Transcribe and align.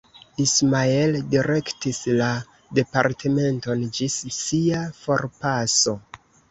Ismael 0.43 1.17
direktis 1.33 1.99
la 2.21 2.31
departementon 2.81 3.87
ĝis 4.01 4.21
sia 4.43 4.85
forpaso. 5.05 6.01